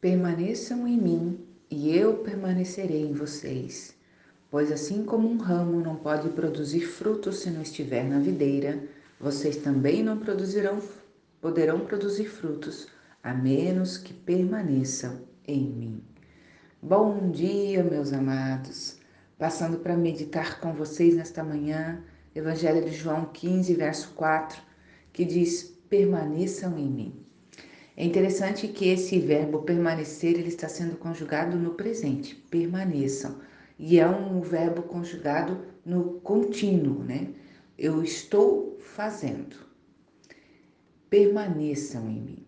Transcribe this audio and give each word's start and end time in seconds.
Permaneçam 0.00 0.86
em 0.86 0.96
mim 0.96 1.40
e 1.68 1.90
eu 1.96 2.18
permanecerei 2.18 3.02
em 3.02 3.12
vocês. 3.12 3.96
Pois 4.48 4.70
assim 4.70 5.04
como 5.04 5.28
um 5.28 5.38
ramo 5.38 5.80
não 5.80 5.96
pode 5.96 6.28
produzir 6.28 6.82
frutos 6.82 7.40
se 7.40 7.50
não 7.50 7.62
estiver 7.62 8.04
na 8.04 8.20
videira, 8.20 8.80
vocês 9.18 9.56
também 9.56 10.00
não 10.04 10.16
produzirão, 10.16 10.80
poderão 11.40 11.80
produzir 11.80 12.26
frutos, 12.26 12.86
a 13.24 13.34
menos 13.34 13.98
que 13.98 14.14
permaneçam 14.14 15.22
em 15.44 15.64
mim. 15.64 16.04
Bom 16.80 17.32
dia, 17.32 17.82
meus 17.82 18.12
amados. 18.12 19.00
Passando 19.36 19.78
para 19.78 19.96
meditar 19.96 20.60
com 20.60 20.72
vocês 20.72 21.16
nesta 21.16 21.42
manhã, 21.42 22.04
Evangelho 22.36 22.88
de 22.88 22.94
João 22.94 23.24
15, 23.24 23.74
verso 23.74 24.10
4, 24.14 24.62
que 25.12 25.24
diz: 25.24 25.76
permaneçam 25.88 26.78
em 26.78 26.88
mim. 26.88 27.27
É 28.00 28.04
interessante 28.04 28.68
que 28.68 28.86
esse 28.86 29.18
verbo 29.18 29.62
permanecer 29.62 30.38
ele 30.38 30.46
está 30.46 30.68
sendo 30.68 30.96
conjugado 30.96 31.58
no 31.58 31.74
presente, 31.74 32.36
permaneçam, 32.48 33.40
e 33.76 33.98
é 33.98 34.06
um 34.06 34.40
verbo 34.40 34.82
conjugado 34.82 35.64
no 35.84 36.20
contínuo, 36.20 37.02
né? 37.02 37.26
Eu 37.76 38.00
estou 38.04 38.78
fazendo. 38.78 39.56
Permaneçam 41.10 42.08
em 42.08 42.20
mim. 42.20 42.46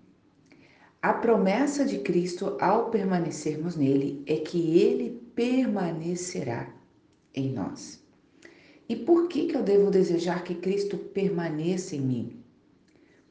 A 1.03 1.15
promessa 1.15 1.85
de 1.85 1.99
Cristo 1.99 2.57
ao 2.61 2.89
permanecermos 2.91 3.75
nele 3.75 4.23
é 4.29 4.37
que 4.37 4.79
ele 4.79 5.21
permanecerá 5.35 6.73
em 7.35 7.53
nós. 7.53 8.01
E 8.89 8.95
por 8.95 9.27
que, 9.27 9.47
que 9.47 9.57
eu 9.57 9.65
devo 9.65 9.91
desejar 9.91 10.45
que 10.45 10.55
Cristo 10.55 10.97
permaneça 10.97 11.97
em 11.97 12.03
mim? 12.03 12.41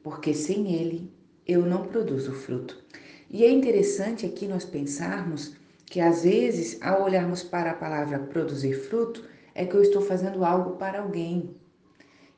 Porque 0.02 0.34
sem 0.34 0.74
ele 0.74 1.18
eu 1.46 1.62
não 1.62 1.84
produzo 1.84 2.32
fruto. 2.32 2.82
E 3.30 3.44
é 3.44 3.50
interessante 3.50 4.26
aqui 4.26 4.46
nós 4.46 4.64
pensarmos 4.64 5.54
que 5.86 6.00
às 6.00 6.22
vezes, 6.22 6.78
ao 6.80 7.02
olharmos 7.02 7.42
para 7.42 7.72
a 7.72 7.74
palavra 7.74 8.18
produzir 8.18 8.74
fruto, 8.74 9.24
é 9.54 9.64
que 9.64 9.74
eu 9.74 9.82
estou 9.82 10.02
fazendo 10.02 10.44
algo 10.44 10.76
para 10.76 11.00
alguém. 11.00 11.54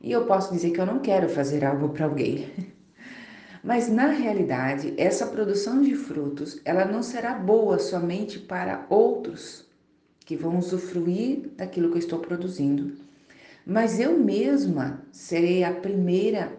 E 0.00 0.10
eu 0.10 0.24
posso 0.26 0.52
dizer 0.52 0.70
que 0.70 0.80
eu 0.80 0.86
não 0.86 0.98
quero 1.00 1.28
fazer 1.28 1.64
algo 1.64 1.90
para 1.90 2.06
alguém. 2.06 2.50
Mas 3.62 3.88
na 3.88 4.08
realidade, 4.08 4.92
essa 4.96 5.26
produção 5.26 5.82
de 5.82 5.94
frutos, 5.94 6.60
ela 6.64 6.84
não 6.84 7.02
será 7.02 7.34
boa 7.34 7.78
somente 7.78 8.38
para 8.38 8.84
outros 8.90 9.70
que 10.24 10.36
vão 10.36 10.58
usufruir 10.58 11.50
daquilo 11.56 11.90
que 11.90 11.96
eu 11.96 12.00
estou 12.00 12.18
produzindo, 12.18 12.96
mas 13.64 14.00
eu 14.00 14.18
mesma 14.18 15.02
serei 15.12 15.62
a 15.62 15.72
primeira 15.72 16.52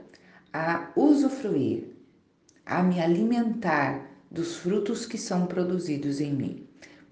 a 0.54 0.92
usufruir 0.96 1.93
a 2.66 2.82
me 2.82 3.00
alimentar 3.00 4.10
dos 4.32 4.56
frutos 4.56 5.06
que 5.06 5.18
são 5.18 5.46
produzidos 5.46 6.20
em 6.20 6.34
mim. 6.34 6.68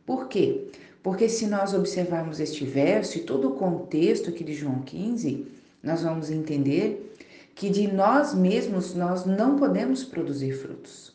Por 0.05 0.27
quê? 0.27 0.67
Porque 1.03 1.27
se 1.29 1.47
nós 1.47 1.73
observarmos 1.73 2.39
este 2.39 2.65
verso 2.65 3.17
e 3.17 3.21
todo 3.21 3.49
o 3.49 3.55
contexto 3.55 4.29
aqui 4.29 4.43
de 4.43 4.53
João 4.53 4.81
15, 4.81 5.47
nós 5.83 6.03
vamos 6.03 6.29
entender 6.29 7.15
que 7.55 7.69
de 7.69 7.87
nós 7.87 8.33
mesmos 8.33 8.93
nós 8.93 9.25
não 9.25 9.55
podemos 9.55 10.03
produzir 10.03 10.53
frutos. 10.53 11.13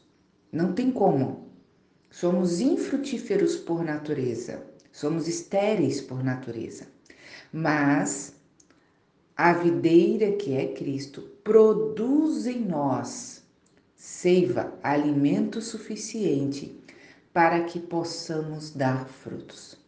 Não 0.53 0.73
tem 0.73 0.91
como. 0.91 1.47
Somos 2.11 2.61
infrutíferos 2.61 3.57
por 3.57 3.85
natureza, 3.85 4.63
somos 4.93 5.29
estéreis 5.29 6.01
por 6.01 6.25
natureza. 6.25 6.87
Mas 7.53 8.35
a 9.37 9.53
videira 9.53 10.33
que 10.33 10.55
é 10.55 10.69
Cristo 10.69 11.23
produz 11.45 12.47
em 12.47 12.61
nós 12.61 13.36
seiva, 13.97 14.79
alimento 14.83 15.63
suficiente 15.63 16.79
para 17.33 17.65
que 17.65 17.81
possamos 17.81 18.71
dar 18.71 19.09
frutos. 19.09 19.79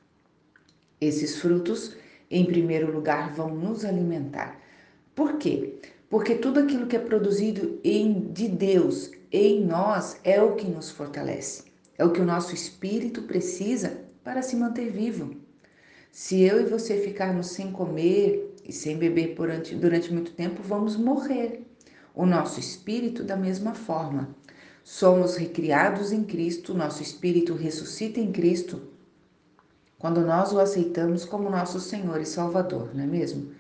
Esses 1.01 1.41
frutos, 1.41 1.95
em 2.31 2.45
primeiro 2.45 2.91
lugar, 2.91 3.33
vão 3.33 3.55
nos 3.55 3.85
alimentar. 3.85 4.61
Por 5.15 5.37
quê? 5.37 5.79
Porque 6.09 6.35
tudo 6.35 6.61
aquilo 6.61 6.87
que 6.87 6.97
é 6.97 6.99
produzido 6.99 7.79
em, 7.85 8.33
de 8.33 8.49
Deus 8.49 9.11
em 9.31 9.65
nós 9.65 10.19
é 10.25 10.43
o 10.43 10.57
que 10.57 10.67
nos 10.67 10.91
fortalece, 10.91 11.65
é 11.99 12.05
o 12.05 12.11
que 12.11 12.21
o 12.21 12.27
nosso 12.27 12.55
espírito 12.55 13.23
precisa 13.23 14.05
para 14.25 14.41
se 14.41 14.57
manter 14.57 14.91
vivo. 14.91 15.37
Se 16.11 16.41
eu 16.41 16.61
e 16.61 16.65
você 16.65 16.99
ficarmos 16.99 17.49
sem 17.49 17.71
comer 17.71 18.55
e 18.65 18.73
sem 18.73 18.97
beber 18.97 19.35
durante, 19.35 19.75
durante 19.75 20.13
muito 20.13 20.33
tempo, 20.33 20.63
vamos 20.63 20.97
morrer 20.97 21.68
o 22.15 22.27
nosso 22.27 22.61
espírito 22.61 23.25
da 23.25 23.37
mesma 23.37 23.75
forma. 23.75 24.29
Somos 24.85 25.37
recriados 25.37 26.13
em 26.13 26.25
Cristo, 26.25 26.75
nosso 26.75 27.03
espírito 27.03 27.55
ressuscita 27.55 28.21
em 28.21 28.33
Cristo 28.33 28.99
quando 29.99 30.21
nós 30.21 30.53
o 30.53 30.61
aceitamos 30.61 31.25
como 31.25 31.51
nosso 31.51 31.81
Senhor 31.81 32.21
e 32.21 32.25
Salvador, 32.27 32.95
não 32.95 33.03
é 33.03 33.07
mesmo? 33.07 33.51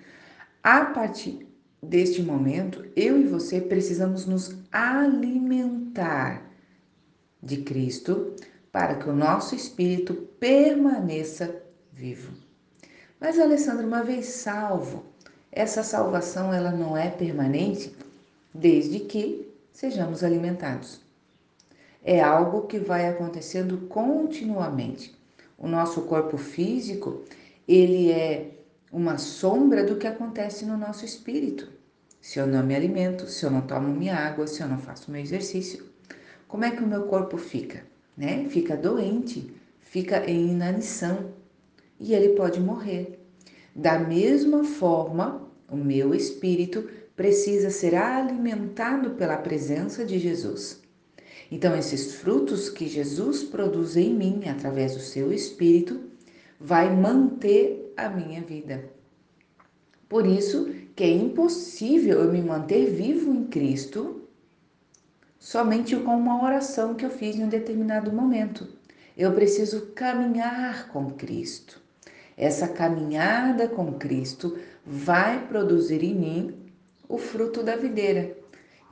A 0.62 0.84
partir 0.84 1.48
deste 1.82 2.22
momento, 2.22 2.86
eu 2.94 3.20
e 3.20 3.24
você 3.24 3.60
precisamos 3.60 4.24
nos 4.24 4.56
alimentar 4.70 6.48
de 7.42 7.58
Cristo 7.58 8.34
para 8.70 8.94
que 8.94 9.08
o 9.08 9.14
nosso 9.14 9.54
espírito 9.56 10.14
permaneça 10.38 11.60
vivo. 11.92 12.32
Mas 13.20 13.38
Alessandro, 13.38 13.86
uma 13.86 14.04
vez 14.04 14.26
salvo, 14.26 15.06
essa 15.50 15.82
salvação 15.82 16.54
ela 16.54 16.70
não 16.70 16.96
é 16.96 17.10
permanente? 17.10 17.96
Desde 18.52 19.00
que 19.00 19.48
sejamos 19.72 20.24
alimentados. 20.24 21.00
É 22.02 22.20
algo 22.20 22.66
que 22.66 22.78
vai 22.78 23.08
acontecendo 23.08 23.86
continuamente. 23.88 25.16
O 25.58 25.66
nosso 25.66 26.02
corpo 26.02 26.36
físico, 26.36 27.22
ele 27.66 28.10
é 28.10 28.50
uma 28.92 29.18
sombra 29.18 29.84
do 29.84 29.96
que 29.96 30.06
acontece 30.06 30.64
no 30.64 30.76
nosso 30.76 31.04
espírito. 31.04 31.68
Se 32.20 32.38
eu 32.38 32.46
não 32.46 32.64
me 32.64 32.74
alimento, 32.74 33.26
se 33.26 33.44
eu 33.44 33.50
não 33.50 33.60
tomo 33.60 33.88
minha 33.88 34.16
água, 34.16 34.46
se 34.46 34.62
eu 34.62 34.68
não 34.68 34.78
faço 34.78 35.10
meu 35.10 35.20
exercício, 35.20 35.84
como 36.46 36.64
é 36.64 36.70
que 36.70 36.82
o 36.82 36.86
meu 36.86 37.04
corpo 37.04 37.36
fica? 37.36 37.84
Né? 38.16 38.46
Fica 38.48 38.76
doente, 38.76 39.54
fica 39.80 40.28
em 40.28 40.50
inanição 40.50 41.32
e 42.00 42.14
ele 42.14 42.30
pode 42.30 42.60
morrer. 42.60 43.18
Da 43.74 43.98
mesma 43.98 44.64
forma, 44.64 45.48
o 45.70 45.76
meu 45.76 46.14
espírito 46.14 46.88
precisa 47.18 47.68
ser 47.68 47.96
alimentado 47.96 49.10
pela 49.10 49.36
presença 49.36 50.04
de 50.04 50.20
Jesus. 50.20 50.80
Então, 51.50 51.76
esses 51.76 52.14
frutos 52.14 52.68
que 52.68 52.86
Jesus 52.86 53.42
produz 53.42 53.96
em 53.96 54.14
mim 54.14 54.48
através 54.48 54.94
do 54.94 55.00
seu 55.00 55.32
espírito 55.32 56.00
vai 56.60 56.94
manter 56.94 57.92
a 57.96 58.08
minha 58.08 58.40
vida. 58.40 58.88
Por 60.08 60.24
isso 60.24 60.72
que 60.94 61.02
é 61.02 61.10
impossível 61.10 62.20
eu 62.20 62.32
me 62.32 62.40
manter 62.40 62.88
vivo 62.88 63.34
em 63.34 63.46
Cristo 63.46 64.22
somente 65.40 65.96
com 65.96 66.16
uma 66.16 66.44
oração 66.44 66.94
que 66.94 67.04
eu 67.04 67.10
fiz 67.10 67.34
em 67.34 67.42
um 67.42 67.48
determinado 67.48 68.12
momento. 68.12 68.68
Eu 69.16 69.32
preciso 69.32 69.86
caminhar 69.86 70.86
com 70.90 71.10
Cristo. 71.10 71.82
Essa 72.36 72.68
caminhada 72.68 73.66
com 73.66 73.94
Cristo 73.94 74.56
vai 74.86 75.48
produzir 75.48 76.04
em 76.04 76.14
mim 76.14 76.67
o 77.08 77.16
fruto 77.16 77.62
da 77.62 77.76
videira, 77.76 78.36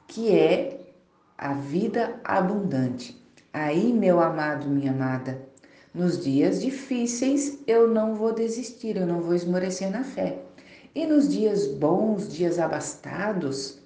que 0.09 0.33
é 0.33 0.81
a 1.37 1.53
vida 1.53 2.19
abundante. 2.25 3.21
Aí, 3.53 3.93
meu 3.93 4.21
amado, 4.21 4.69
minha 4.69 4.91
amada, 4.91 5.41
nos 5.93 6.23
dias 6.23 6.61
difíceis 6.63 7.59
eu 7.67 7.89
não 7.89 8.15
vou 8.15 8.33
desistir, 8.33 8.97
eu 8.97 9.07
não 9.07 9.21
vou 9.21 9.35
esmorecer 9.35 9.91
na 9.91 10.05
fé. 10.05 10.43
E 10.95 11.07
nos 11.07 11.29
dias 11.29 11.67
bons, 11.67 12.33
dias 12.33 12.59
abastados, 12.59 13.79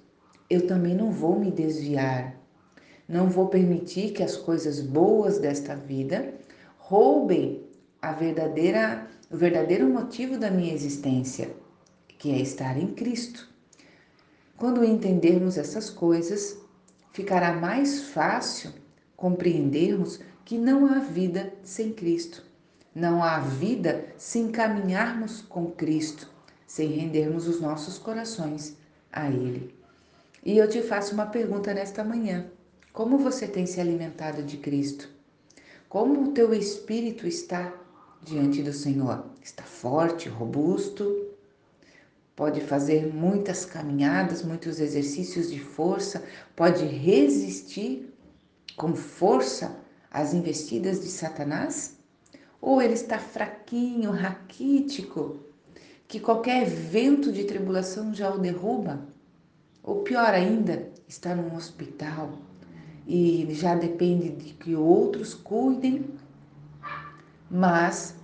eu 0.49 0.65
também 0.65 0.95
não 0.95 1.11
vou 1.11 1.37
me 1.37 1.51
desviar. 1.51 2.35
Não 3.07 3.29
vou 3.29 3.47
permitir 3.47 4.11
que 4.13 4.23
as 4.23 4.37
coisas 4.37 4.79
boas 4.79 5.39
desta 5.39 5.75
vida 5.75 6.33
roubem 6.77 7.65
a 8.01 8.13
verdadeira, 8.13 9.07
o 9.29 9.35
verdadeiro 9.35 9.89
motivo 9.89 10.37
da 10.37 10.49
minha 10.49 10.73
existência, 10.73 11.49
que 12.17 12.31
é 12.31 12.39
estar 12.39 12.77
em 12.77 12.87
Cristo. 12.87 13.50
Quando 14.61 14.85
entendermos 14.85 15.57
essas 15.57 15.89
coisas, 15.89 16.55
ficará 17.11 17.51
mais 17.51 18.03
fácil 18.09 18.69
compreendermos 19.17 20.19
que 20.45 20.55
não 20.55 20.85
há 20.85 20.99
vida 20.99 21.51
sem 21.63 21.91
Cristo. 21.91 22.43
Não 22.93 23.23
há 23.23 23.39
vida 23.39 24.05
sem 24.17 24.51
caminharmos 24.51 25.41
com 25.41 25.71
Cristo, 25.71 26.29
sem 26.67 26.89
rendermos 26.89 27.47
os 27.47 27.59
nossos 27.59 27.97
corações 27.97 28.77
a 29.11 29.27
Ele. 29.31 29.73
E 30.45 30.59
eu 30.59 30.69
te 30.69 30.83
faço 30.83 31.15
uma 31.15 31.25
pergunta 31.25 31.73
nesta 31.73 32.03
manhã: 32.03 32.45
como 32.93 33.17
você 33.17 33.47
tem 33.47 33.65
se 33.65 33.81
alimentado 33.81 34.43
de 34.43 34.57
Cristo? 34.57 35.09
Como 35.89 36.21
o 36.21 36.33
teu 36.33 36.53
espírito 36.53 37.25
está 37.25 37.73
diante 38.21 38.61
do 38.61 38.73
Senhor? 38.73 39.25
Está 39.41 39.63
forte, 39.63 40.29
robusto? 40.29 41.30
Pode 42.35 42.61
fazer 42.61 43.13
muitas 43.13 43.65
caminhadas, 43.65 44.43
muitos 44.43 44.79
exercícios 44.79 45.49
de 45.51 45.59
força, 45.59 46.23
pode 46.55 46.85
resistir 46.85 48.13
com 48.75 48.95
força 48.95 49.77
as 50.09 50.33
investidas 50.33 51.01
de 51.01 51.07
Satanás? 51.07 51.97
Ou 52.59 52.81
ele 52.81 52.93
está 52.93 53.17
fraquinho, 53.17 54.11
raquítico, 54.11 55.39
que 56.07 56.19
qualquer 56.19 56.65
vento 56.65 57.31
de 57.31 57.43
tribulação 57.43 58.13
já 58.13 58.33
o 58.33 58.39
derruba? 58.39 59.07
Ou 59.83 60.03
pior 60.03 60.33
ainda, 60.33 60.89
está 61.07 61.33
num 61.35 61.55
hospital 61.55 62.33
e 63.07 63.47
já 63.51 63.75
depende 63.75 64.29
de 64.29 64.53
que 64.53 64.75
outros 64.75 65.33
cuidem, 65.33 66.05
mas 67.49 68.15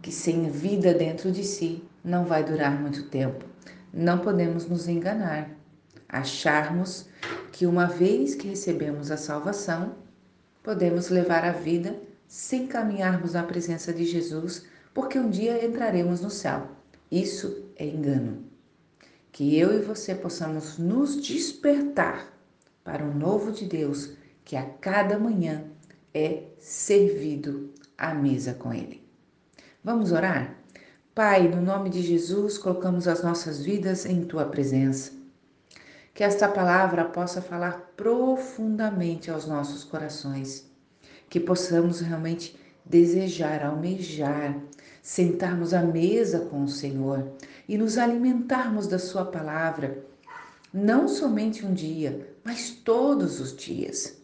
que 0.00 0.10
sem 0.10 0.50
vida 0.50 0.92
dentro 0.94 1.30
de 1.30 1.44
si 1.44 1.82
não 2.02 2.24
vai 2.24 2.42
durar 2.42 2.80
muito 2.80 3.04
tempo. 3.08 3.51
Não 3.92 4.18
podemos 4.18 4.66
nos 4.66 4.88
enganar, 4.88 5.50
acharmos 6.08 7.08
que 7.52 7.66
uma 7.66 7.86
vez 7.86 8.34
que 8.34 8.48
recebemos 8.48 9.10
a 9.10 9.16
salvação, 9.16 9.96
podemos 10.62 11.10
levar 11.10 11.44
a 11.44 11.52
vida 11.52 12.00
sem 12.26 12.66
caminharmos 12.66 13.34
na 13.34 13.42
presença 13.42 13.92
de 13.92 14.06
Jesus, 14.06 14.66
porque 14.94 15.18
um 15.18 15.28
dia 15.28 15.64
entraremos 15.64 16.22
no 16.22 16.30
céu. 16.30 16.68
Isso 17.10 17.68
é 17.76 17.86
engano. 17.86 18.44
Que 19.30 19.58
eu 19.58 19.74
e 19.74 19.82
você 19.82 20.14
possamos 20.14 20.78
nos 20.78 21.20
despertar 21.20 22.32
para 22.82 23.04
o 23.04 23.14
novo 23.14 23.52
de 23.52 23.66
Deus, 23.66 24.14
que 24.44 24.56
a 24.56 24.64
cada 24.64 25.18
manhã 25.18 25.64
é 26.14 26.44
servido 26.58 27.70
à 27.96 28.14
mesa 28.14 28.54
com 28.54 28.72
Ele. 28.72 29.02
Vamos 29.84 30.12
orar? 30.12 30.61
Pai, 31.14 31.46
no 31.46 31.60
nome 31.60 31.90
de 31.90 32.00
Jesus, 32.00 32.56
colocamos 32.56 33.06
as 33.06 33.22
nossas 33.22 33.60
vidas 33.60 34.06
em 34.06 34.24
tua 34.24 34.46
presença. 34.46 35.12
Que 36.14 36.24
esta 36.24 36.48
palavra 36.48 37.04
possa 37.04 37.42
falar 37.42 37.92
profundamente 37.94 39.30
aos 39.30 39.46
nossos 39.46 39.84
corações, 39.84 40.66
que 41.28 41.38
possamos 41.38 42.00
realmente 42.00 42.58
desejar, 42.82 43.62
almejar, 43.62 44.58
sentarmos 45.02 45.74
à 45.74 45.82
mesa 45.82 46.46
com 46.46 46.64
o 46.64 46.68
Senhor 46.68 47.30
e 47.68 47.76
nos 47.76 47.98
alimentarmos 47.98 48.86
da 48.86 48.98
Sua 48.98 49.26
palavra, 49.26 50.02
não 50.72 51.06
somente 51.06 51.66
um 51.66 51.74
dia, 51.74 52.26
mas 52.42 52.70
todos 52.70 53.38
os 53.38 53.54
dias. 53.54 54.16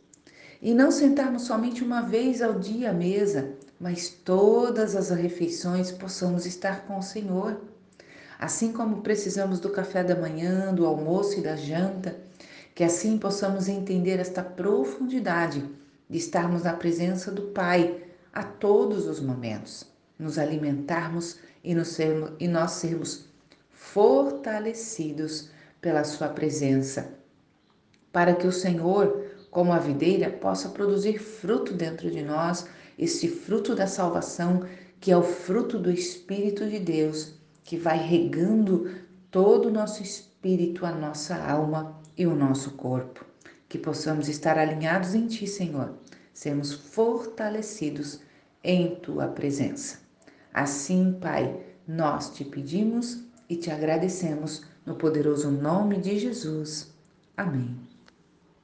E 0.63 0.73
não 0.73 0.91
sentarmos 0.91 1.43
somente 1.43 1.85
uma 1.85 2.01
vez 2.01 2.41
ao 2.41 2.59
dia 2.59 2.89
à 2.89 2.93
mesa, 2.95 3.58
mas 3.81 4.09
todas 4.09 4.97
as 4.97 5.11
refeições 5.11 5.93
possamos 5.93 6.47
estar 6.47 6.87
com 6.87 6.99
o 6.99 7.03
Senhor. 7.03 7.61
Assim 8.39 8.73
como 8.73 9.03
precisamos 9.03 9.61
do 9.61 9.71
café 9.71 10.03
da 10.03 10.17
manhã, 10.17 10.75
do 10.75 10.87
almoço 10.87 11.39
e 11.39 11.43
da 11.43 11.57
janta, 11.57 12.17
que 12.75 12.85
assim 12.85 13.19
possamos 13.19 13.69
entender 13.69 14.19
esta 14.19 14.43
profundidade 14.43 15.69
de 16.09 16.19
estarmos 16.19 16.63
na 16.63 16.73
presença 16.73 17.31
do 17.31 17.43
Pai 17.49 18.05
a 18.33 18.43
todos 18.43 19.07
os 19.07 19.21
momentos, 19.21 19.87
nos 20.19 20.39
alimentarmos 20.39 21.39
e, 21.63 21.75
nos 21.75 21.89
sermos, 21.89 22.33
e 22.39 22.47
nós 22.47 22.73
sermos 22.73 23.27
fortalecidos 23.71 25.51
pela 25.81 26.05
Sua 26.05 26.29
presença, 26.29 27.13
para 28.13 28.35
que 28.35 28.47
o 28.47 28.53
Senhor, 28.53 29.25
como 29.51 29.73
a 29.73 29.79
videira, 29.79 30.31
possa 30.31 30.69
produzir 30.69 31.19
fruto 31.19 31.73
dentro 31.73 32.11
de 32.11 32.23
nós 32.23 32.67
esse 32.99 33.29
fruto 33.29 33.75
da 33.75 33.87
salvação, 33.87 34.65
que 35.01 35.11
é 35.11 35.17
o 35.17 35.23
fruto 35.23 35.79
do 35.79 35.91
Espírito 35.91 36.69
de 36.69 36.79
Deus, 36.79 37.35
que 37.65 37.77
vai 37.77 37.99
regando 37.99 38.91
todo 39.31 39.69
o 39.69 39.73
nosso 39.73 40.03
espírito, 40.03 40.85
a 40.85 40.93
nossa 40.93 41.37
alma 41.37 42.01
e 42.17 42.27
o 42.27 42.35
nosso 42.35 42.73
corpo. 42.73 43.25
Que 43.69 43.79
possamos 43.79 44.29
estar 44.29 44.59
alinhados 44.59 45.15
em 45.15 45.27
Ti, 45.27 45.47
Senhor, 45.47 45.95
sermos 46.33 46.73
fortalecidos 46.73 48.21
em 48.65 48.97
Tua 48.97 49.29
presença. 49.29 49.99
Assim, 50.53 51.17
Pai, 51.21 51.61
nós 51.87 52.31
te 52.31 52.45
pedimos 52.45 53.23
e 53.49 53.57
te 53.57 53.71
agradecemos 53.71 54.65
no 54.85 54.97
poderoso 54.97 55.51
nome 55.51 55.99
de 55.99 56.19
Jesus. 56.19 56.93
Amém. 57.37 57.88